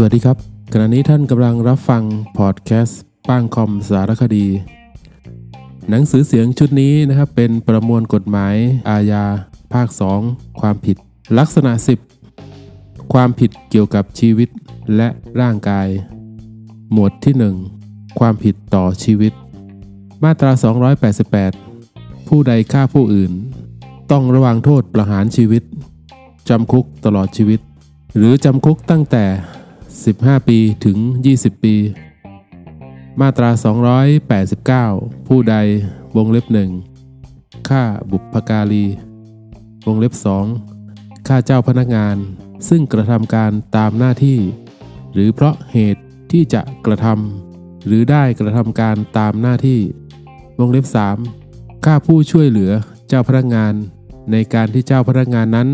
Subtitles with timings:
[0.00, 0.38] สวัสดีครับ
[0.72, 2.02] ขณะนี้ท่านกำลังรับฟัง
[2.38, 4.46] พอดแคสต์ป้างคอมสารคดี
[5.90, 8.54] หนังสือเสียงชุดนี้นะครับเป็นประมวลกฎหมาย
[8.88, 9.24] อาญา
[9.72, 9.88] ภาค
[10.24, 10.96] 2 ความผิด
[11.38, 11.72] ลักษณะ
[12.44, 14.48] 10 ความผิดเกี่ยวกับชีวิต
[14.96, 15.08] และ
[15.40, 15.88] ร่างกาย
[16.92, 17.34] หมวดที่
[17.76, 19.32] 1 ความผิดต่อชีวิต
[20.24, 20.52] มาตรา
[21.60, 23.32] 288 ผู้ใดฆ่าผู้อื่น
[24.10, 25.62] ต้องระวังโทษประหารชีวิต
[26.48, 27.60] จำคุกตลอดชีวิต
[28.16, 29.24] หรือจำคุกตั้งแต่
[30.06, 30.98] 15 ปีถึง
[31.32, 31.76] 20 ปี
[33.20, 33.50] มาตรา
[34.18, 35.54] 289 ผู้ใด
[36.16, 36.70] วงเล็บหนึ่ง
[37.68, 38.86] ฆ่าบุพการี
[39.86, 40.46] วงเล็บสอง
[41.26, 42.16] ฆ่าเจ้าพนักงาน
[42.68, 44.38] ซึ่งกระทำการตามหน้าที่
[45.12, 46.02] หรือเพราะเหตุ
[46.32, 49.80] ที่จะกระทำหรือได้กระทำการตามหน้าที่
[50.60, 50.86] วงเล็บ
[51.34, 52.72] 3ฆ่าผู้ช่วยเหลือ
[53.08, 53.72] เจ้าพนักงาน
[54.32, 55.68] ในการที่เจ้าพนักงานนั้น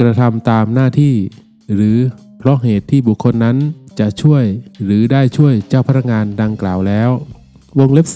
[0.00, 1.14] กระทำตามหน้าที่
[1.74, 1.98] หรือ
[2.40, 3.56] เพราะเหตุที่บุคคลนั้น
[4.00, 4.44] จะช่วย
[4.84, 7.10] หรือได้ช่วยเจ้าพนักงานดังกล่าวแล้ว
[7.78, 8.06] วงเล็บ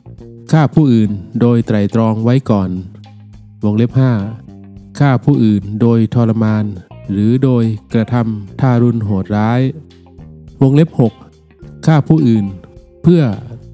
[0.00, 2.70] 4 ฆ่าผู้อื่นโดยไตรตรองไว้ก่อน
[3.64, 3.90] วงเล็บ
[4.44, 6.64] 5 ฆ่าผู้อื่นโดยทรมาน
[7.10, 9.60] หรือโดยกระทำทารุณโหดร้าย
[10.62, 10.88] วงเล็บ
[11.38, 12.44] 6 ฆ่าผู้อื่น
[13.02, 13.22] เพื่อ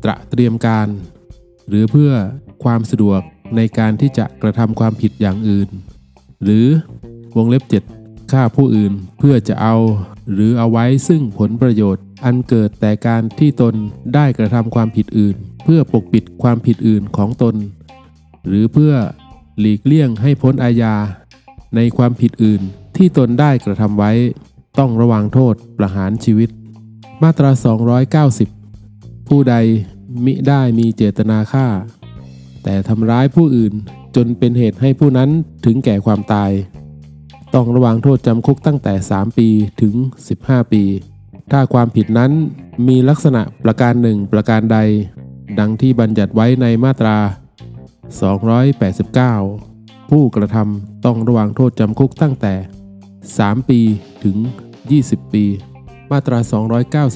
[0.04, 0.88] ตระเตรียมการ
[1.68, 2.10] หรือเพื่อ
[2.64, 3.20] ความสะดวก
[3.56, 5.68] ในการที่จะกระทำความผิดอย่างอื่น
[6.44, 6.66] หรือ
[7.36, 7.99] วงเล็บ 7
[8.32, 9.76] ฆ่าผู้อื่นเพื่อจะเอา
[10.32, 13.74] หรือเอาไว้ซึ่งผลประโยชน์ อันเกิดแต่การที่ตน
[14.14, 17.54] ได้กระทำความผิดอื่น เพื่อปกปิดความผิดอื่นของตน
[18.46, 18.92] หรือเพื่อ
[19.60, 20.94] หลีกเลี่ยงให้พ้นอาญา
[21.76, 22.62] ในความผิดอื่น
[22.96, 24.12] ที่ตนได้กระทำไว้
[24.78, 26.50] ต้องระวังโทษประหารชีวิต
[27.22, 27.50] มาตรา
[28.60, 29.54] 290 ผู้ใด
[30.24, 31.66] มิได้มีเจตนาฆ่า
[32.62, 33.72] แต่ทำร้ายผู้อื่น
[34.16, 35.30] จนเป็นเหตุให้ผู้นั้น
[35.64, 36.50] ถึงแก่ความตาย
[37.54, 39.48] ต้องระวังโทษจำคุกตั้งแต่ 3 ปี
[39.82, 39.94] ถึง
[40.34, 40.82] 15 ปี
[41.50, 42.32] ถ้าความผิดนั้น
[42.88, 44.78] มีลักษณะประการหนึ่งประการใด
[45.58, 47.18] ดังที่บัญญัติไว้ในมาตรา
[49.28, 52.54] 289 ผู้กระทำต้องระวังโทษจำคุกตั้งแต่
[53.10, 53.80] 3 ปี
[54.24, 54.36] ถึง
[54.84, 55.44] 20 ปี
[56.10, 56.38] มาตรา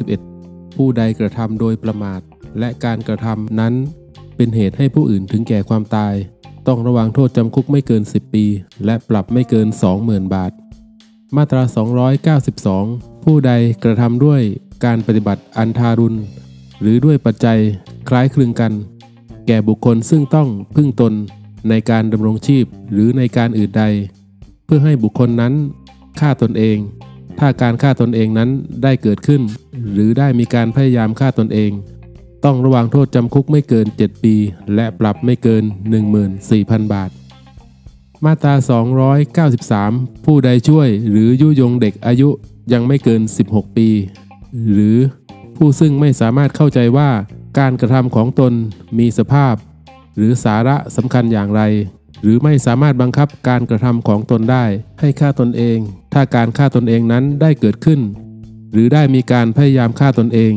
[0.01, 2.21] 291 ผู้ใดกระทำโดยประมาท
[2.59, 3.75] และการกระทำนั้น
[4.37, 6.15] เป็นเหตุให้ผู้อื่นถึงแก่ความตาย
[6.67, 8.45] ต้องระวังโทษจำคุกไม่เกิน 10 ปี
[8.85, 9.69] และปรับไม่เกิน
[10.01, 10.53] 20,000 บาท
[11.37, 11.63] มาตรา
[12.45, 13.53] 292 ผู้ใด
[13.85, 14.41] กระทำด้วย
[14.85, 16.19] การปฏิบัติอันทารุณ
[16.81, 17.59] หรือด้วยปัจจัย
[18.09, 18.73] คล้ายคลึงกัน
[19.47, 21.13] แก่บุคคลซึ่งต้องพึ่งตน
[21.69, 23.85] ในการดำรงชีพหรือในการอื่นใด
[24.65, 25.53] เพื่อให้บุคคลนั้น
[26.21, 26.79] ฆ่าตนเอง
[27.39, 28.51] ถ้าการฆ่าตนเองนั้น
[28.83, 29.43] ได้เกิดขึ้น
[29.93, 31.71] หรือได้มีการพยายามฆ่าตนเอง
[32.45, 34.35] ต้องระวังโทษจำคุกไม่เกิน 7 ปี
[34.75, 35.65] และปรับไม่เกิน
[36.29, 37.11] 14,000 บาท
[38.25, 38.55] มาตรา
[39.61, 42.29] 293 ผู้ใดช่วยหรือยุยงเด็กอายุ
[42.73, 43.89] ยังไม่เกิน 16 ปี
[44.73, 44.97] หรือ
[45.57, 47.11] ผู้ซึ่งไม่สามารถเข้าใจว่า
[47.59, 48.53] การกระทำของตน
[48.99, 49.55] มีสภาพ
[50.17, 51.63] หรือสาระสำคัญอย่างไร
[52.23, 54.65] หรือไม่สามารถบังคับการกระทำของตนได้
[55.01, 55.79] ให้ฆ่าตนเอง
[56.13, 58.01] ถ้าการฆ่าตนเองนั้นได้เกิดขึ้น
[58.73, 60.55] หรือได้มีการพยายามฆ่าตนเอง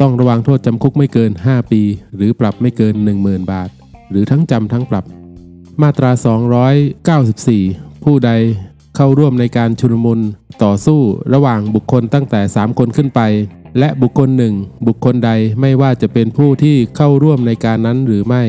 [0.00, 1.82] ต้องระวังโทษจำคุกไม่เกิน 5 ปี
[2.16, 3.70] หรือปรับไม่เกิน 10,000 บาท
[4.10, 5.04] หรือทั้งจำทั้งปรับ
[5.82, 6.10] มาตรา
[7.46, 8.30] 294 ผู้ใด
[8.96, 10.20] เข้าร่วมในการชุลมุน
[10.64, 11.00] ต่อสู้
[11.34, 13.20] ระหว่างบุคคลตั้งแต่ 3 คนขึ้นไป
[13.78, 14.54] และบุคคลหนึ่ง
[14.86, 18.42] บุคคลใดไม่ว่าจะเป็นผู้ที่เข้าร่วมในการนั้นหรือไม่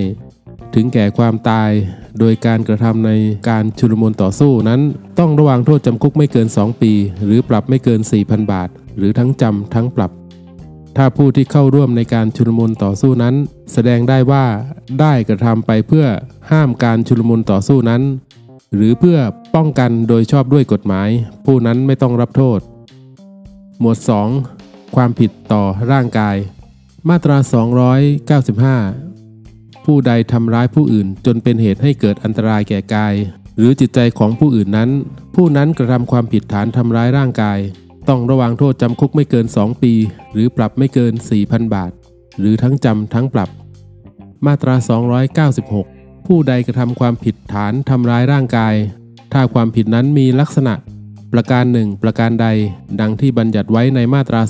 [0.76, 1.72] ถึงแก่ความตาย
[2.20, 3.12] โดยการกระทำใน
[3.50, 4.82] การชุลมุนต่อสู้นั้น
[5.20, 6.92] ต้องระวังโทษจำคุกไม่เกิน 2 ปี
[7.26, 10.12] หรือปรับไม่เกิน 4,000 บาท หรือทั้งจำทั้งปรับ
[11.02, 13.36] ถ้าผู้ที่เข้าร่วมในการชุลมุนต่อสู้นั้น
[13.74, 14.46] แสดงได้ว่า
[15.00, 16.06] ได้กระทำไปเพื่อ
[16.52, 18.02] ห้ามการชุลมุนต่อสู้นั้น
[18.74, 19.18] หรือเพื่อ
[19.56, 21.10] ป้องกันโดยชอบด้วยกฎหมาย
[21.46, 22.60] ผู้นั้นไม่ต้องรับโทษ
[23.80, 23.98] หมวด
[24.46, 26.36] 2 ความผิดต่อร่างกาย
[27.10, 27.38] มาตรา
[29.02, 33.14] 295 ผู้ใดทำร้ายผู้อื่นจนเป็นเหตุให้เกิดอันตรายแก่กาย
[33.58, 34.90] หรือจิตใจของผู้อื่นนั้น
[35.36, 37.60] ผู้นั้นกระทำความผิดฐานทำร้ายร่างกาย
[38.10, 39.94] ต้องระวังโทษจำคุกไม่เกิน 2 ปี
[40.34, 41.92] หรือปรับไม่เกิน 4,000 บาท
[42.40, 43.50] หรือทั้งจำทั้งปรับ
[44.46, 44.76] มาตรา
[45.72, 48.76] 296 ผู้ใดกระทำความผิดฐานทำร้ายร่างกาย
[49.34, 50.74] ถ้าความผิดนั้นมีลักษณะ
[51.34, 52.48] ประการหนึ่งประการใด
[53.02, 54.42] ดังที่บัญญัติไว้ในมาตรา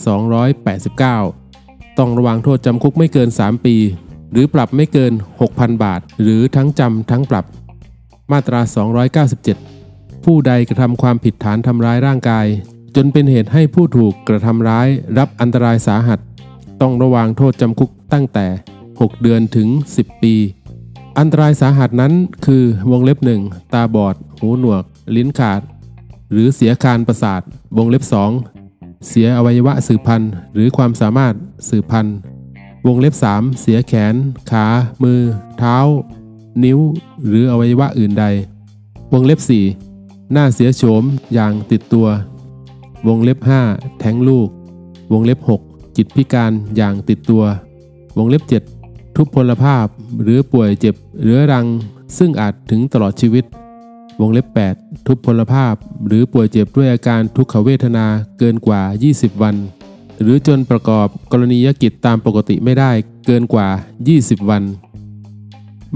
[1.16, 3.76] 289 ต้องระวังโทษจำคุกไม่เกิน 3 ปี
[4.32, 5.14] หรือปรับไม่เกิน
[5.48, 7.46] 6,000 บาท หรือทั้งจำทั้งปรับ
[8.32, 8.62] มาตรา
[9.44, 12.48] 297 ผู้ใดกระทำความผิดฐานทำร้ายร่างกาย
[12.96, 14.88] จนเป็นเหตุให้ผู้ถูกกระทำร้าย
[15.18, 16.20] รับอันตรายสาหัส
[16.82, 18.48] ต้องระวังโทษจำคุกตั้งแต่
[18.90, 20.36] 6 เดือนถึง 10 ปี
[21.20, 22.14] อันตรายสาหัสนั้น
[22.46, 23.42] คือวงเล็บหนึ่ง
[23.74, 24.84] ตาบอด หูหนวก
[25.16, 25.62] ลิ้นขาด
[26.32, 27.42] หรือเสียการประสาท
[27.78, 28.04] วงเล็บ
[29.08, 31.34] เสียอวัยวะสืบพันธุ์ หรือความสามารถ
[31.70, 32.16] สืบพันธุ์
[32.88, 34.16] วงเล็บ 3 เสียแขน
[34.52, 34.66] ขา
[35.04, 35.20] มือ
[35.60, 35.78] เท้า
[36.64, 36.80] นิ้ว
[37.28, 38.26] หรืออวัยวะอื่นใด
[39.14, 39.40] วงเล็บ
[39.86, 41.04] 4 หน้าเสียโฉม
[41.34, 42.08] อย่างติดตัว
[43.08, 44.50] วงเล็บ 5 แท้งลูก
[45.14, 47.44] วงเล็บ 6 จิตพิการอย่างติดตัว
[48.18, 48.44] วงเล็บ
[48.80, 49.86] 7 ทุพพลภาพ
[50.22, 51.66] หรือป่วยเจ็บเรื้อรัง
[52.18, 53.46] ซึ่งอาจถึงตลอดชีวิต
[54.20, 55.76] วงเล็บ 8 ทุพพลภาพ
[56.08, 58.06] หรือป่วยเจ็บด้วยอาการทุกขเวทนา
[58.40, 58.82] เกินกว่า
[59.12, 59.56] 20 วัน
[60.22, 62.92] หรือจนประกอบกรณียกิจตามปกติไม่ได้
[63.26, 63.68] เกินกว่า
[64.10, 64.64] 20 วัน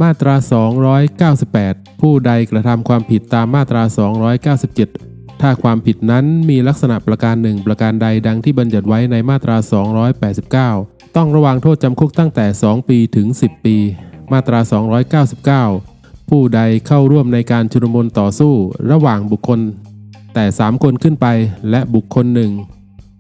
[0.02, 0.36] มาตรา
[1.18, 3.84] 298 ผู้ใดกระทำความผิดตามมาตรา
[4.70, 5.13] 297
[5.46, 9.58] ถ้าความผิดนั้นมีลักษณะประการหนึ่งประการใดดังที่บัญญัติไว้ในมาตรา
[10.36, 13.78] 289 ต้องระวังโทษจำคุกตั้งแต่ 2 ปีถึง 10 ปี
[14.32, 14.60] มาตรา
[15.70, 18.54] 299 ผู้ใดเข้าร่วมในการชุลมุนต่อสู้
[18.92, 19.60] ระหว่างบุคคล
[20.34, 21.28] แต่ 3 คนขึ้นไป
[21.70, 22.52] และบุคคลหนึ่ง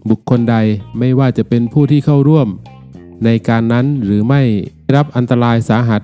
[0.10, 0.58] บุคคลใด
[1.00, 2.48] ไม่ว่าจะเป็นผู้ที่เข้าร่วม
[3.26, 4.42] ในการนั้นหรือไม่
[4.84, 6.02] ได้รับอันตรายสาหัส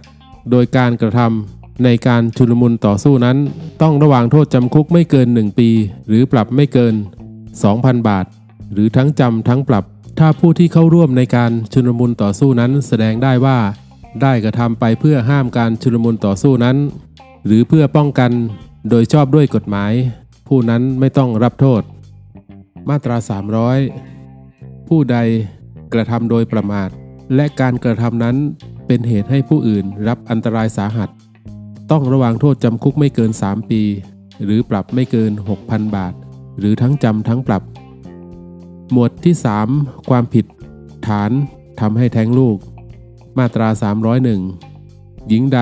[0.51, 3.37] โดยการกระทำ ในการชุลมุนต่อสู้นั้น
[3.81, 5.69] ต้องระวางโทษจำคุกไม่เกิน 1 ปี
[6.07, 6.93] หรือปรับไม่เกิน
[7.51, 8.25] 2,000 บาท
[8.73, 9.83] หรือทั้งจำทั้งปรับ
[10.19, 13.57] ถ้าผู้ที่เข้าร่วมในการชุลมุนต่อสู้นั้น แสดงได้ว่า
[14.21, 16.77] ได้กระทำไปเพื่อห้ามการชุลมุนต่อสู้นั้น
[17.45, 18.31] หรือเพื่อป้องกัน
[18.89, 19.91] โดยชอบด้วยกฎหมาย
[20.47, 21.81] ผู้นั้นไม่ต้องรับโทษ
[22.89, 23.17] มาตรา
[24.01, 25.17] 300 ผู้ใด
[25.93, 26.89] กระทำโดยประมาท
[27.35, 28.35] และการกระทำนั้น
[28.87, 31.09] เป็นเหตุให้ผู้อื่นรับอันตรายสาหัส
[31.91, 33.81] ต้องระวางโทษจำคุกไม่เกิน 3 ปี
[34.43, 35.31] หรือปรับไม่เกิน
[35.61, 36.13] 6,000 บาท
[36.59, 37.63] หรือทั้งจำทั้งปรับ
[38.91, 39.35] หมวดที่
[39.71, 40.45] 3 ความผิด
[41.07, 41.31] ฐาน
[41.79, 42.57] ทำให้แท้งลูก
[43.37, 43.67] มาตรา
[44.49, 45.59] 301 หญิงใด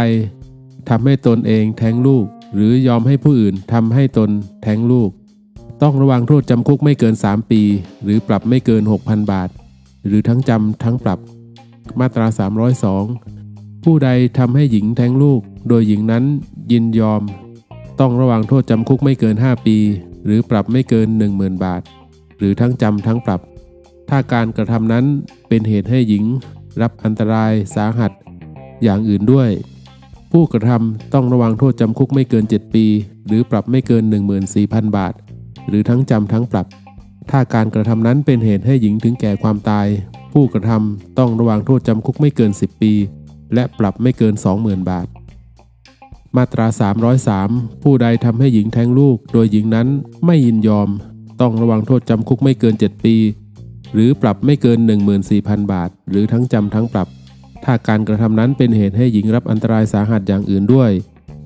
[0.90, 2.26] ทำให้ตนเองแท้งลูก
[2.56, 4.30] หรือยอมให้ผู้อื่นทำให้ตน
[4.64, 5.10] แท้งลูก
[5.82, 7.62] ต้องระวังโทษจำคุกไม่เกิน 3 ปี
[8.04, 9.50] หรือปรับไม่เกิน 6,000 บาท
[10.06, 11.20] หรือทั้งจำทั้งปรับ
[12.00, 12.28] มาตรา
[13.06, 16.24] 302 ผู้ใดทำให้หญิงแท้งลูก โดยหญิงนั้น
[16.72, 17.22] ยินยอม
[18.00, 19.78] ต้องระวังโทษจำคุกไม่เกิน 5 ปี
[20.26, 21.82] หรือปรับไม่เกิน 10,000 บาท
[22.38, 23.42] หรือทั้งจำทั้งปรับ
[24.10, 25.06] ถ้าการกระทำนั้น
[25.48, 26.24] เป็นเหตุให้หญิง
[26.82, 28.12] รับอันตรายสาหัส
[28.84, 29.50] อย่างอื่นด้วย
[30.32, 32.86] ผู้กระทำต้องระวังโทษจำคุกไม่เกิน 7 ปี
[33.28, 34.04] หรือปรับไม่เกิน
[34.50, 35.14] 14,000 บาท
[35.68, 36.68] หรือทั้งจำทั้งปรับ
[37.32, 39.88] ถ้าการกระทำนั้นเป็นเหตุให้หญิงถึงแก่ความตาย
[40.34, 42.94] ผู้กระทำต้องระวังโทษจำคุกไม่เกิน 10 ปี
[43.54, 45.08] และปรับไม่เกิน 20,000 บาท
[46.38, 46.68] มาตรา
[47.26, 49.88] 303 ผู้ใดทำให้หญิงแท้งลูก โดยหญิงนั้น
[50.26, 50.90] ไม่ยินยอม
[51.42, 53.16] ต้องระวังโทษจำคุกไม่เกิน 7 ปี
[53.94, 54.80] หรือปรับไม่เกิน
[55.26, 57.08] 14,000 บาท หรือทั้งจำทั้งปรับ
[57.64, 60.92] ถ้าการกระทำนั้นเป็นเหตุให้หญิงรับอันตรายสาหัสอย่างอื่นด้วย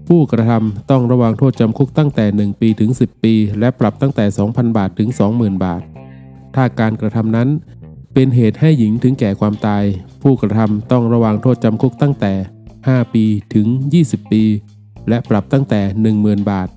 [0.08, 5.82] ผู้กระทำต้องระวังโทษจำคุกตั้งแต่ 1 ปีถึง 10 ปี และปรับตั้งแต่ 2,000 บาทถึง 20,000 บาท
[6.56, 7.50] ถ้าการกระทำนั้น
[8.14, 9.84] เป็นเหตุให้หญิงถึงแก่ความตาย
[10.22, 12.34] ผู้กระทำต้องระวังโทษจำคุกตั้งแต่
[12.76, 13.68] 5 ปีถึง
[14.02, 14.44] 20 ปี
[15.10, 15.82] และปรับตั้งแต่
[16.16, 16.70] 10,000 บาท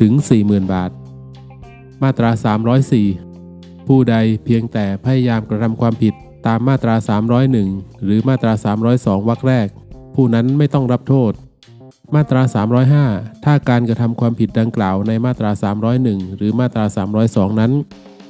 [0.00, 0.12] ถึง
[0.42, 0.90] 40,000 บาท
[2.02, 2.30] มาตรา
[3.08, 6.14] 304 ผู้ใดเพียงแต่พยายามกระทำความผิด
[6.46, 6.94] ตามมาตรา
[7.48, 8.52] 301 หรือมาตรา
[8.90, 9.68] 302 วรรคแรก
[10.14, 11.32] ผู้นั้นไม่ต้องรับโทษ
[12.14, 12.42] มาตรา
[12.94, 15.50] 305 ถ้าการกระทำความผิดดังกล่าวในมาตรา
[15.94, 16.84] 301 หรือมาตรา
[17.22, 17.72] 302 นั้น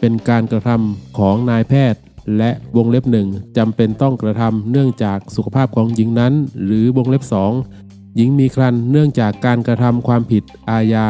[0.00, 2.02] เป็นการกระทำของนายแพทย์
[2.38, 6.32] และวงเล็บหนึ่งจำเป็นต้องกระทำเนื่องจากสุขภาพของหญิงนั้น
[6.64, 7.22] หรือวงเล็บ
[7.56, 7.87] 2
[8.20, 11.06] หญิงมีครรภ์เนื่องจากการกระทำความผิดอาญา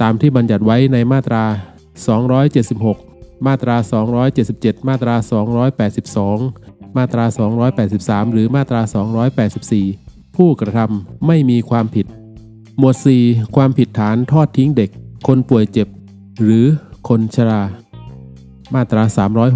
[0.00, 1.44] ตามที่บัญญัติไว้ในมาตรา
[2.64, 3.76] 276 มาตรา
[4.32, 5.14] 277 มาตรา
[6.26, 7.24] 282 มาตรา
[7.78, 8.80] 283 หรือมาตรา
[9.58, 12.06] 284 ผู้กระทำไม่มีความผิด
[12.78, 14.90] หมวด 4 ความผิดฐานทอดทิ้งเด็ก
[15.26, 15.88] คนป่วยเจ็บ
[16.42, 16.64] หรือ
[17.08, 17.62] คนชรา
[18.74, 19.02] มาตรา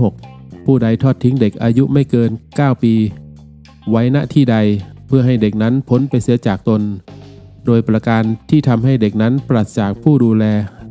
[0.07, 2.95] 306 ผู้ใดทอดทิ้งเด็กอายุไม่เกิน 9 ปี
[3.91, 4.57] ไว้ณที่ใด
[5.15, 6.83] พื่อให้เด็กนั้นพ้นไปเสียจากตน
[7.67, 10.45] โดยประการที่ทำให้เด็กนั้นปราศจากผู้ดูแล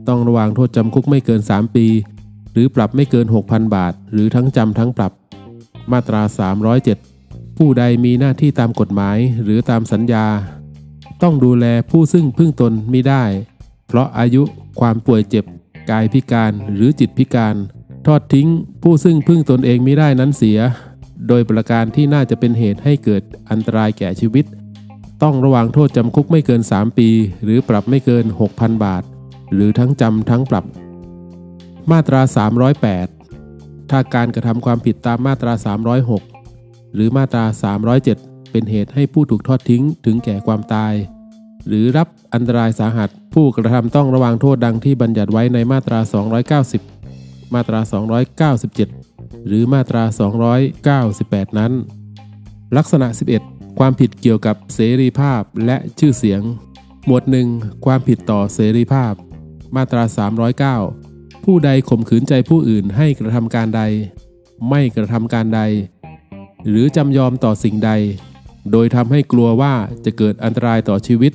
[0.07, 1.87] ต้องระวางโทษจำคุกไม่เกิน 3 ปี
[2.53, 5.11] หรือปรับไม่เกิน 6,000 บาท หรือทั้งจำทั้งปรับ
[5.91, 6.21] มาตรา
[6.89, 10.25] 307 ผู้ใดมีหน้าที่ตามกฎหมายหรือตามสัญญา
[11.23, 13.23] ต้องดูแลผู้ซึ่งพึ่งตนมิได้
[13.87, 14.43] เพราะอายุ
[14.79, 15.45] ความป่วยเจ็บ
[15.89, 17.55] กายพิการหรือจิตพิการ
[18.07, 18.47] ทอดทิ้ง
[18.83, 20.59] ผู้ซึ่งพึ่งตนเองมิได้นั้นเสีย
[21.27, 24.45] โดยประการที่น่าจะเป็นเหตุให้เกิดอันตรายแก่ชีวิต
[25.23, 27.09] ต้องระวางโทษจำคุกไม่เกิน 3 ปี
[27.43, 29.03] หรือปรับไม่เกิน 6,000 บาท
[29.53, 30.65] หรือทั้งจำทั้งปรับ
[31.91, 32.21] มาตรา
[33.05, 35.53] 308 ถ้าการกระทำความผิดตามมาตรา
[36.23, 37.45] 306 หรือมาตรา
[37.97, 40.93] 307 เป็นเหตุให้ผู้ถูกทอดทิ้งถึงแก่ความตาย
[41.67, 45.99] หรือรับอันตรายสาหัส ผู้กระทำต้องระวังโทษดังที่บัญญัติไว้ในมาตรา
[46.95, 47.79] 290 มาตรา
[48.65, 49.00] 297
[49.47, 50.03] หรือมาตรา
[50.81, 51.71] 298 นั้น
[52.77, 53.07] ลักษณะ
[53.43, 56.41] 11 ความผิดเกี่ยวกับเสรีภาพและชื่อเสียง
[57.05, 57.47] หมวดหนึ่ง
[57.85, 59.13] ความผิดต่อเสรีภาพ
[59.75, 60.03] มาตรา
[60.73, 63.81] 309 ผู้ใดข่มขืนใจผู้อื่นให้กระทำการใด
[64.69, 65.61] ไม่กระทำการใด
[66.67, 67.91] หรือจำยอมต่อสิ่งใด
[68.71, 69.73] โดยทำให้กลัวว่า
[70.05, 71.33] จะเกิดอันตรายต่อชีวิต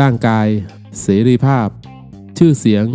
[0.00, 0.46] ร่างกาย
[1.02, 1.68] เสรีภาพ
[2.38, 2.86] ชื่อเสียง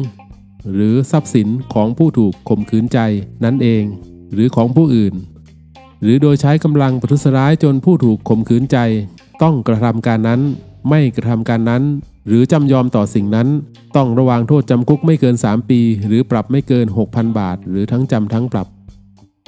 [0.73, 2.99] หรือทรัพย์สินของผู้ถูกข่มขืนใจ
[3.43, 3.83] นั่นเอง
[4.33, 5.13] หรือของผู้อื่น
[6.01, 8.77] หรือโดยใช้กำลังประทุษร้ายจนผู้ถูกข่มขืนใจ
[9.41, 10.41] ต้องกระทำการนั้น
[10.89, 11.83] ไม่กระทำการนั้น
[12.27, 13.47] หรือจำยอมต่อสิ่งนั้น
[13.95, 18.67] ต้องระวางโทษจำคุกไม่เกิน 3 ปี หรือปรับไม่เกิน 6,000 บาท หรือทั้งจำทั้งปรับ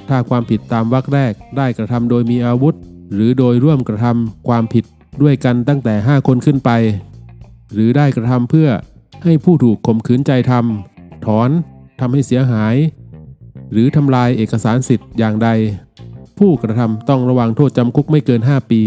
[0.10, 2.76] ถ้าความผิดตามวรรคแรกได้กระทำโดยมีอาวุธ
[3.14, 4.84] หรือโดยร่วมกระทำความผิด
[5.22, 6.72] ด้วยกันตั้งแต่ 5 คนขึ้นไป
[7.74, 8.70] หรือได้กระทำเพื่อ
[9.24, 11.50] ให้ผู้ถูกข่มขืนใจทำถอน
[12.00, 12.76] ทำให้เสียหาย
[13.74, 15.50] หรือทำลายเอกสารสิทธิ์อย่างใด
[16.40, 18.82] ผู้กระทำต้องระวังโทษจำคุกไม่เกิน 5 ปี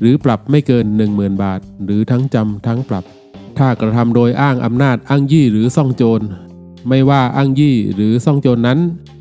[0.00, 3.04] หรือปรับไม่เกิน 10,000 บาท หรือทั้งจำทั้งปรับ
[3.58, 6.24] ถ้ากระทำโดยอ้างอำนาจอ้างยี่หรือซ่องโจร
[6.88, 8.78] ไม่ว่าอ้างยี่หรือซ่องโจรนั้น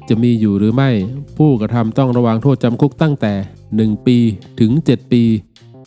[0.10, 0.90] จะมีอยู่หรือไม่
[1.38, 3.34] ผู้กระทำต้องระวังโทษจำคุกตั้งแต่
[3.72, 4.18] 1 ปี
[4.60, 5.24] ถึง 7 ปี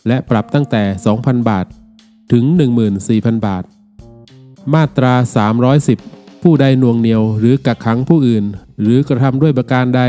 [0.07, 0.83] และปรับตั้งแต่
[1.15, 1.65] 2,000 บาท
[2.33, 2.43] ถึง
[2.95, 3.63] 14,000 บาท
[4.73, 5.13] มาตรา
[5.77, 8.45] 310 ผู้ใดน่วงเหนียวหรือกักขังผู้อื่น
[8.81, 10.01] หรือกระทำด้วยประการใด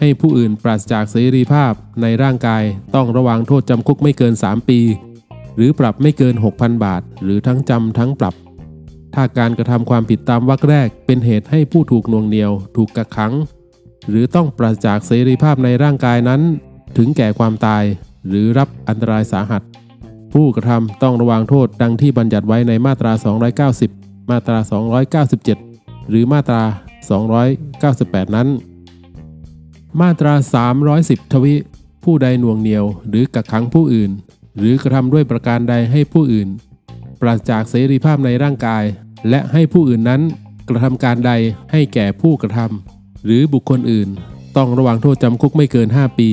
[0.00, 1.72] ให้ผู้อื่นปราศจากเสรีภาพ
[2.02, 2.62] ในร่างกาย
[2.94, 4.80] ต้องระวังโทษจำคุกไม่เกิน 3 ปี
[5.56, 8.34] หรือปรับไม่เกิน 6,000 บาท หรือทั้งจำทั้งปรับ
[9.14, 13.32] ถ้าการกระทำความผิดตามวรรคแรกเป็นเหตุให้ผู้ถูกน่วงเหนียว ถูกกักขัง
[14.08, 16.40] หรือต้องปราศจากเสรีภาพในร่างกายนั้น
[16.96, 17.84] ถึงแก่ความตาย
[18.28, 19.62] หรือรับอันตรายสาหัส
[20.32, 23.12] ผู้กระทำต้องระวังโทษดังที่บัญญัติไว้ในมาตรา
[23.70, 24.58] 290 มาตรา
[25.34, 26.62] 297 หรือมาตรา
[27.70, 28.48] 298 นั้น
[30.00, 30.34] มาตรา
[30.84, 31.54] 310 ทวิ
[32.04, 34.10] ผู้ใดหน่วงเหนียวหรือกักขังผู้อื่น
[34.58, 36.48] หรือกระทำด้วยประการใดให้ผู้อื่น
[37.20, 38.84] ปราศจากเสรีภาพในร่างกาย
[39.28, 40.22] และให้ผู้อื่นนั้น
[40.68, 41.32] กระทำการใด
[41.72, 44.08] ให้แก่ผู้กระทำหรือบุคคลอื่น
[44.56, 46.30] ต้องระวังโทษจำคุกไม่เกิน 5 ปี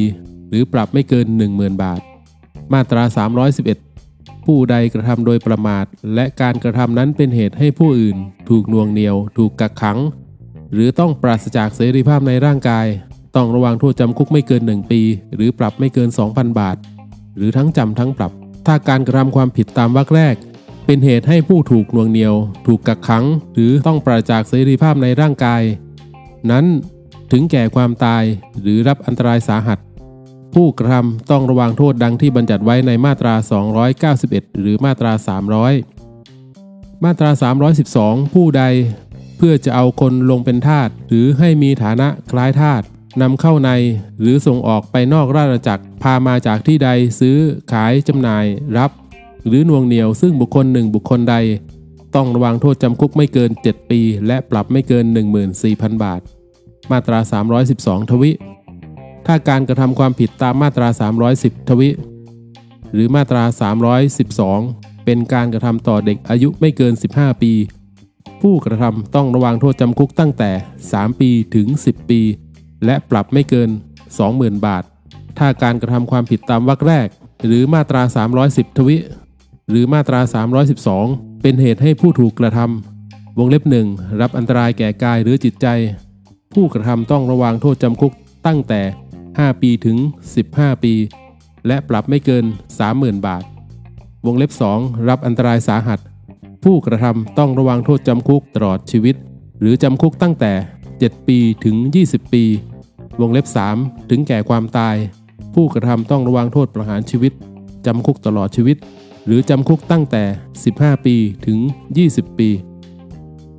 [0.50, 1.26] หรือปรับไม่เกิน
[1.56, 2.02] 10,000 บาท
[2.74, 3.04] มาตรา
[3.70, 8.18] 311 ผู้ใดกระทำโดยประมาท และการกระทำนั้นเป็นเหตุให้ผู้อื่น
[8.50, 9.98] ถูกน่วงเหนียว ถูกกักขัง
[10.74, 12.86] หรือต้องปราศจากเสรีภาพในร่างกาย
[13.36, 15.02] ต้องระวังโทษจำคุกไม่เกิน 1 ปี
[15.36, 16.78] หรือปรับไม่เกิน 2,000 บาท
[17.38, 18.32] หรือทั้งจำทั้งปรับ
[18.66, 20.36] ถ้าการกระทำความผิดตามวรรคแรก
[20.86, 22.36] เป็นเหตุให้ผู้ถูกน่วงเหนียว
[22.68, 25.62] ถูกกักขัง หรือต้องปราศจากเสรีภาพในร่างกาย
[26.52, 26.66] นั้น
[27.32, 28.24] ถึงแก่ความตาย
[28.62, 29.80] หรือรับอันตรายสาหัส
[30.54, 33.34] ผู้กระทำต้องระวังโทษดังที่บัญญัติไว้ในมาตรา
[33.98, 35.12] 291 หรือมาตรา
[36.08, 37.30] 300 มาตรา
[37.82, 38.64] 312 ผู้ใด
[39.46, 42.82] พื่อจะเอาคนลงเป็นทาสหรือให้มีฐานะคล้ายทาส
[43.22, 43.70] นำเข้าใน
[44.22, 47.38] หรือส่งออกไปนอกราชอาณาจักรพามาจากที่ใดซื้อ
[47.72, 48.46] ขายจำหน่าย
[48.78, 48.92] รับ
[49.46, 51.36] หรือนวงเหนียวซึ่งบุคคลหนึ่งบุคคลใด
[52.16, 55.06] ต้องระวังโทษจำคุกไม่เกิน 7 ปี และปรับไม่เกิน
[55.54, 56.22] 14,000 บาท
[56.92, 57.20] มาตรา
[57.66, 58.32] 312 ทวิ
[59.26, 60.88] ถ้าการกระทำความผิดตามมาตรา
[61.30, 61.90] 310 ทวิ
[62.94, 63.44] หรือมาตรา
[64.26, 67.54] 312 เป็นการกระทำต่อเด็กอายุไม่เกิน 15 ปี
[68.42, 70.52] ผู้กระทำต้องระวังโทษจำคุกตั้งแต่
[70.88, 72.22] 3 ปีถึง 10 ปี
[72.86, 73.70] และปรับไม่เกิน
[74.18, 74.84] 20,000 บาท
[75.38, 77.08] ถ้าการกระทำความผิดตามวรรคแรก
[77.46, 78.02] หรือมาตรา
[78.40, 78.98] 310 ทวิ
[79.70, 80.20] หรือมาตรา
[80.82, 83.88] 312 เป็นเหตุให้ผู้ถูกกระทำวงเล็บหนึ่ง
[84.22, 85.68] รับอันตรายแก่กายหรือจิตใจ
[86.54, 88.14] ผู้กระทำต้องระวังโทษจำคุก
[88.48, 88.82] ตั้งแต่
[89.22, 89.98] 5 ปีถึง
[90.42, 90.94] 15 ปี
[91.68, 92.46] และปรับไม่เกิน
[92.86, 93.44] 30,000 บาท
[94.26, 96.00] วงเล็บ 2 รับอันตรายสาหัส
[96.64, 99.16] ผู้กระทำต้องระวังโทษจำคุกตลอดชีวิต
[99.60, 100.52] หรือจำคุกตั้งแต่
[100.92, 101.76] 7 ปีถึง
[102.08, 102.44] 20 ปี
[103.22, 103.46] วงเล็บ
[103.78, 104.96] 3 ถึงแก่ความตาย
[105.54, 107.34] ผู้กระทำต้องระวังโทษประหารชีวิต
[107.86, 108.78] จำคุกตลอดชีวิต
[109.26, 110.24] หรือจำคุกตั้งแต่
[110.64, 111.16] 15 ปี
[111.46, 111.60] ถึง
[112.00, 112.50] 20 ปี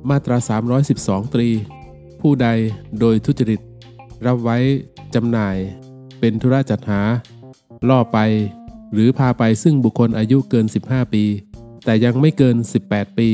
[0.09, 0.37] มาตรา
[0.85, 1.49] 312 ตรี
[2.21, 2.47] ผู้ใด
[2.99, 3.61] โดยทุจริต
[4.25, 4.57] รับไว้
[5.15, 5.55] จำหน่าย
[6.19, 7.01] เป็นธุระจัดหา
[7.89, 8.17] ล่อไป
[8.93, 11.23] หรือพาไปซึ่งบุคคลอายุเกิน 15 ปี
[11.83, 12.55] แต่ยังไม่เกิน
[12.87, 13.29] 18 ปี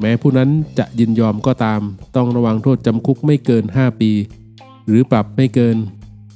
[0.00, 1.80] แม้ผู้นั้นจะยินยอมก็ตาม
[2.16, 4.10] ต้องระวังโทษจำคุกไม่เกิน 5 ปี
[4.86, 5.76] หรือปรับไม่เกิน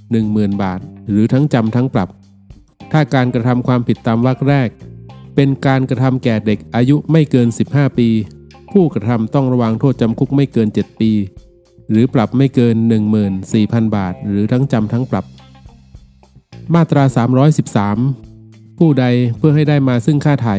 [0.01, 0.81] 10,000 บาท
[1.11, 2.09] หรือทั้งจำทั้งปรับ
[2.93, 4.69] ถ้าการกระทำความผิดตามวรรคแรก
[5.35, 8.09] เป็นการกระทำแก่เด็กอายุไม่เกิน 15 ปี
[8.73, 11.13] ผู้กระทำต้องระวังโทษจำคุกไม่เกิน 7 ปี
[11.91, 12.77] หรือปรับไม่เกิน
[13.35, 15.25] 14,000 บาท หรือทั้งจำทั้งปรับ
[16.75, 17.05] มาตรา
[18.11, 19.05] 313ผู้ใด
[19.39, 20.57] เพื่อให้ได้มาซึ่งค่าไถ่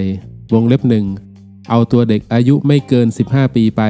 [0.53, 1.05] วงเล็บหนึ่ง
[1.69, 3.81] เอาตัวเด็กอายุไม่เกิน 15 ปีไป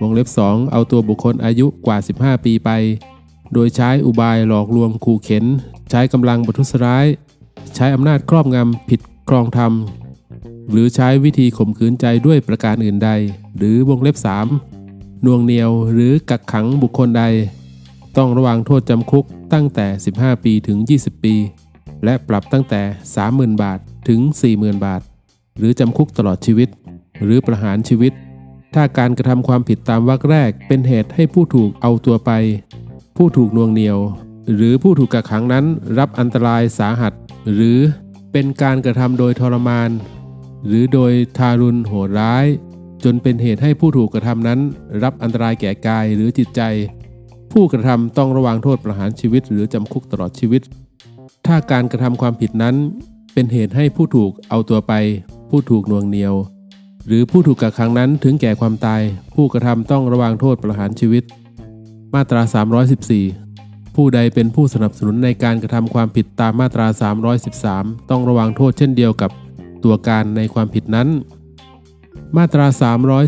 [0.00, 2.70] วงเล็บ 2 เอาตัวบุคคลอายุกว่า 15 ปีไป
[3.52, 5.44] โดยใช้อุบายหลอกลวงขู่เข็น
[5.90, 7.06] ใช้กำลังประทุษร้าย
[7.74, 9.72] ใช้อำนาจครอบงำผิดครองธรรม
[10.70, 13.10] หรือใช้วิธีข่มขืนใจด้วยประการอื่นใด
[13.56, 14.16] หรือวงเล็บ
[14.70, 17.24] 3 นวงเหนียวหรือกักขังบุคคลใด
[18.16, 21.34] ต้องระวังโทษจำคุกตั้งแต่ 15 ปีถึง 20 ปี
[22.04, 22.82] และปรับตั้งแต่
[23.22, 23.78] 30,000 บาท
[24.08, 24.20] ถึง
[24.52, 25.02] 40,000 บาท
[25.58, 26.68] หรือจำคุกตลอดชีวิต
[27.22, 28.12] หรือประหารชีวิต
[28.74, 32.30] ถ้าการกระทำความผิดตามวรรคแรกเป็นเหตุให้ผู้ถูกเอาตัวไป
[33.16, 33.98] ผู้ถูกนวงเหนียว
[34.54, 35.64] หรือผู้ถูกกักขังนั้น
[35.98, 37.12] รับอันตรายสาหัส
[37.54, 37.78] หรือ
[38.32, 39.90] เป็นการกระทำโดยทรมาน
[40.66, 42.46] หรือโดยทารุณโหดร้าย
[43.04, 44.60] จนเป็นเหตุให้ผู้ถูกกระทำนั้น
[45.02, 46.62] รับอันตรายแก่กายหรือจิตใจ
[47.52, 50.62] ผู้กระทำต้องระวังโทษประหารชีวิต หรือจำคุกตลอดชีวิต
[51.46, 52.74] ถ้าการกระทำความผิดนั้น
[53.32, 54.92] เป็นเหตุให้ผู้ถูกเอาตัวไป
[55.56, 56.34] ผู้ถูกนวงเหนียว
[57.06, 59.02] หรือผู้ถูกกักขังนั้นถึงแก่ความตาย
[59.34, 61.24] ผู้กระทำต้องระวังโทษประหารชีวิต
[62.14, 62.42] มาตรา
[63.18, 66.86] 314 ผู้ใดเป็นผู้สนับสนุนในการกระทำความผิดตามมาตรา
[67.52, 69.30] 313 ต้องระวังโทษเช่นเดียวกับ
[69.84, 71.08] ตัวการในความผิดนั้น
[72.36, 72.66] มาตรา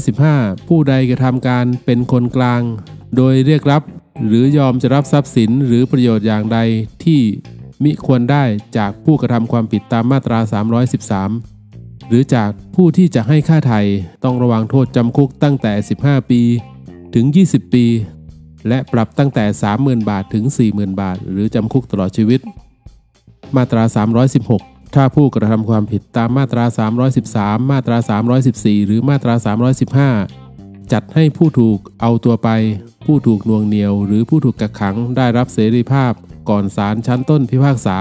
[0.02, 2.62] 315 ผู้ใดกระทำการเป็นคนกลาง
[3.16, 3.82] โดยเรียกรับ
[4.26, 6.58] หรือยอมจะรับทรัพย์สินหรือประโยชน์อย่างใด
[7.04, 7.20] ที่
[7.84, 8.44] มิควรได้
[8.76, 11.55] จากผู้กระทำความผิดตามมาตรา 313
[12.08, 13.80] หรือจากผู้ที่จะให้ค่าไถ่
[14.24, 15.72] ต้องระวังโทษจำคุกตั้งแต่
[16.02, 16.40] 15 ปี
[17.14, 17.86] ถึง 20 ปี
[18.68, 19.44] และปรับตั้งแต่
[19.76, 22.40] 30,000 บาทถึง 40,000 บาท หรือจำคุกตลอดชีวิต
[23.56, 23.82] มาตรา
[24.38, 26.64] 316 ถ้าผู้กระทำความผิดตามมาตรา
[27.18, 27.98] 313 มาตรา
[28.42, 29.34] 314 หรือมาตรา
[30.14, 32.48] 315 จัดให้ผู้ถูกเอาตัวไป
[33.06, 36.12] ผู้ถูกนวงเหนียว หรือผู้ถูกกักขังได้รับเสรีภาพ
[36.48, 37.98] ก่อนศาลชั้นต้นพิพากษา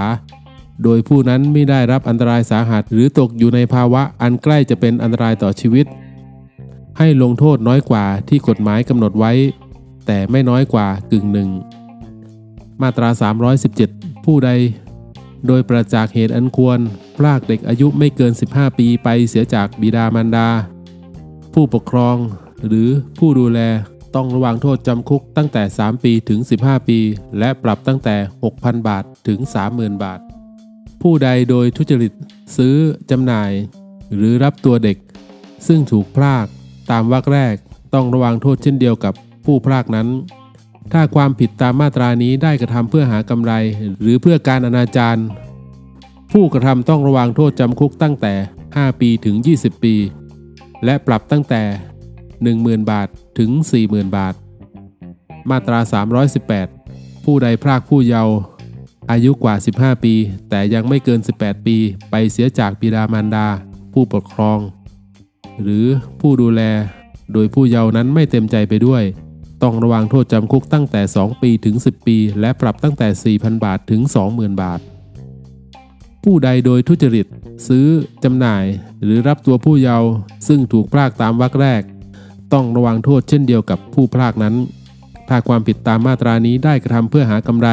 [0.82, 5.86] โดยผู้นั้นไม่ได้รับอันตรายสาหัส หรือตกอยู่ในภาวะอันใกล้จะเป็นอันตรายต่อชีวิต
[6.98, 9.32] ให้ลงโทษน้อยกว่าที่กฎหมายกำหนดไว้
[10.06, 11.48] แต่ไม่น้อยกว่ากึ่งหนึ่ง
[12.82, 13.08] มาตรา
[13.66, 14.50] 317 ผู้ใด
[15.46, 16.78] โดยประจากเหตุอันควร
[17.16, 20.48] พรากเด็กอายุไม่เกิน 15 ปีไปเสียจากบิดามารดา
[21.54, 22.16] ผู้ปกครอง
[22.66, 23.60] หรือผู้ดูแล
[24.14, 26.98] ต้องระวังโทษจำคุกตั้งแต่ 3 ปีถึง 15 ปี
[27.38, 28.16] และปรับตั้งแต่
[28.52, 29.38] 6,000 บาทถึง
[29.70, 30.20] 30,000 บาท
[31.02, 32.12] ผู้ใดโดยทุจริต
[32.56, 32.76] ซื้อ
[33.10, 33.52] จำหน่าย
[34.16, 34.96] หรือรับตัวเด็ก
[35.66, 36.46] ซึ่งถูกพราก
[36.90, 37.54] ตามวรรคแรก
[37.94, 40.08] ต้องระวังโทษเช่นเดียวกับผู้พรากนั้น
[40.92, 43.52] ถ้าความผิดตามมาตรานี้ได้กระทำเพื่อหากำไร
[44.00, 45.20] หรือเพื่อการอนาจาร
[46.32, 48.34] ผู้กระทำต้องระวังโทษจำคุกตั้งแต่
[48.66, 49.94] 5 ปีถึง 20 ปี
[50.84, 51.62] และปรับตั้งแต่
[52.26, 53.50] 10,000 บาทถึง
[53.82, 54.34] 40,000 บาท
[55.50, 55.78] มาตรา
[56.52, 58.36] 318 ผู้ใดพรากผู้เยาว์
[59.10, 60.14] อายุกว่า 15 ปี
[60.50, 61.76] แต่ยังไม่เกิน 18 ปี
[62.10, 63.46] ไปเสียจากบิดามารดา
[63.92, 64.58] ผู้ปกครอง
[65.62, 65.86] หรือ
[66.20, 66.62] ผู้ดูแล
[67.32, 69.02] โดยผู้เยาว์นั้นไม่เต็มใจไปด้วย
[69.62, 74.80] ต้องระวังโทษจำคุกตั้งแต่ 2 ปีถึง 10 ปี และปรับตั้งแต่ 4,000 บาทถึง 20,000 บาท
[76.24, 77.26] ผู้ใดโดยทุจริต
[77.68, 77.86] ซื้อ
[78.24, 78.64] จำหน่าย
[79.02, 80.10] หรือรับตัวผู้เยาว์
[80.48, 81.82] ซึ่งถูกพรากตามวรรคแรก
[82.52, 84.54] ต้องระวังโทษเช่นเดียวกับผู้พรากนั้น
[85.28, 87.68] ถ้าความผิดตามมาตรานี้ได้กระทำเพื่อหากำไร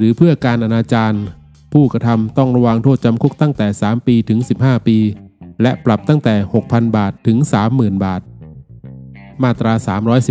[0.00, 1.16] หรือเพื่อการอนาจาร
[1.72, 4.98] ผู้กระทำต้องระวังโทษจำคุกตั้งแต่ 3 ปีถึง 15 ปี
[5.62, 6.34] และปรับตั้งแต่
[6.66, 7.38] 6,000 บาทถึง
[7.70, 8.20] 30,000 บาท
[9.42, 9.72] มาตรา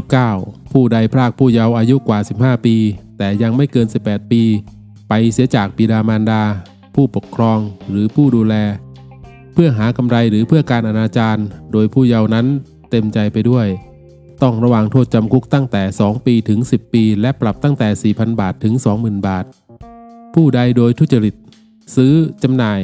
[0.07, 2.75] 319 ผู้ใดพรากผู้เยาว์อายุกว่า 15 ปี
[3.17, 4.43] แต่ยังไม่เกิน 18 ปี
[5.09, 6.43] ไปเสียจากบิดามารดา
[6.95, 8.55] ผู้ปกครองหรือผู้ดูแล
[9.53, 11.37] เพื่อหากำไรหรือเพื่อการอนาจาร
[11.71, 12.45] โดยผู้เยาว์นั้น
[12.89, 13.67] เต็มใจไปด้วย
[14.43, 19.45] ต้องระวังโทษจำคุกตั้งแต่ 2 ปีถึง 10 ปี และปรับตั้งแต่ 4,000 บาทถึง 20,000 บาท
[20.33, 21.35] ผู้ใดโดยทุจริต
[21.95, 22.79] ซื้อจำหน่าย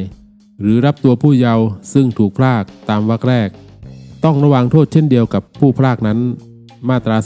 [0.62, 3.50] หรือรับตัวผู้เยาว์ซึ่งถูกพรากตามวรรคแรก
[4.24, 6.20] ต้องระวังโทษเช่นเดียวกับผู้พรากนั้น
[6.90, 7.18] มาตรา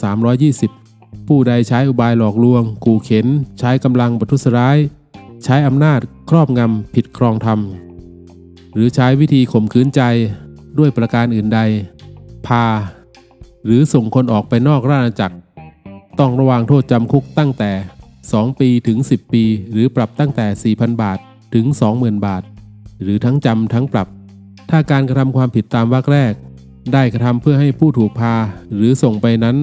[0.60, 3.28] 320 ผู้ใดใช้อุบายหลอกลวง ขู่เข็น
[3.60, 4.78] ใช้กำลังบทุษร้าย
[5.44, 7.60] ใช้อำนาจ ครอบงำผิดครองธรรม
[8.74, 10.02] หรือใช้วิธีข่มขืนใจ
[10.78, 11.60] ด้วยประการอื่นใด
[12.48, 12.65] พา
[13.65, 15.38] หรือส่งคนออกไปนอกราชอาณาจักร
[16.19, 17.72] ต้องระวังโทษจำคุกตั้งแต่
[18.17, 21.19] 2 ปีถึง 10 ปี หรือปรับตั้งแต่ 4,000 บาท
[21.54, 22.43] ถึง 20,000 บาท
[23.02, 24.08] หรือทั้งจำทั้งปรับ
[24.69, 26.34] ถ้าการกระทำความผิดตามวรรคแรก
[26.93, 28.36] ได้กระทำเพื่อให้ผู้ถูกพา
[28.76, 29.58] หรือส่งไปนั้น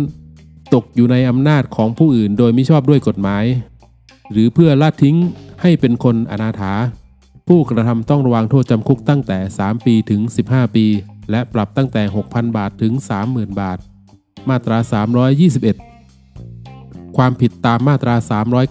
[0.75, 3.45] ตกอยู่ในอำนาจของผู้อื่นโดยไม่ชอบด้วยกฎหมาย
[4.33, 5.17] หรือเพื่อละทิ้ง
[5.63, 6.73] ให้เป็นคนอนาถา
[7.49, 10.87] ผู้กระทำต้องระวังโทษจำคุกตั้งแต่ 3 ปีถึง 15 ปี
[11.31, 12.93] และปรับตั้งแต่ 6,000 บาทถึง
[13.27, 13.79] 30,000 บาท
[14.49, 14.79] มาตรา
[15.99, 18.15] 321 ความผิดตามมาตรา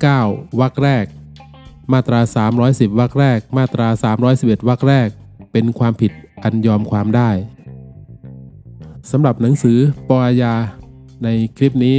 [0.01, 1.05] 309 วรรคแรก
[1.93, 2.19] มาตรา
[2.59, 3.87] 310 วรรคแรก มาตรา
[4.27, 5.09] 311 วรรคแรก
[5.51, 6.11] เป็นความผิด
[6.43, 7.29] อันยอมความได้
[9.11, 10.53] สำหรับหนังสือปออาญา
[11.23, 11.97] ในคลิปนี้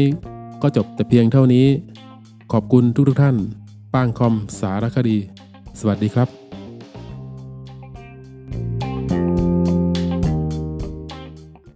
[0.63, 1.67] ก็จบแต่เพียงเท่านี้
[2.53, 3.37] ขอบคุณทุกๆทท่าน
[3.95, 5.19] ป้างคอมสารคดี
[5.79, 6.46] สวัสดีครับ